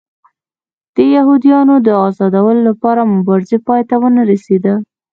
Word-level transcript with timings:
د 0.95 0.97
یهودیانو 1.15 1.75
د 1.87 1.87
ازادولو 2.07 2.61
لپاره 2.69 3.09
مبارزه 3.15 3.57
پای 3.67 3.81
ته 3.89 3.95
ونه 4.01 4.21
رسېده. 4.31 4.73